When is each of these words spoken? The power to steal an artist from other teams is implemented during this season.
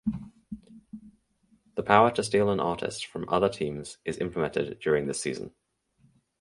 The 1.75 1.83
power 1.83 2.09
to 2.13 2.23
steal 2.23 2.49
an 2.49 2.59
artist 2.59 3.05
from 3.05 3.29
other 3.29 3.49
teams 3.49 3.99
is 4.03 4.17
implemented 4.17 4.79
during 4.79 5.05
this 5.05 5.21
season. 5.21 5.53